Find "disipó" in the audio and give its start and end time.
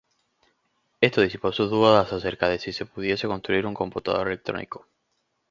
1.21-1.51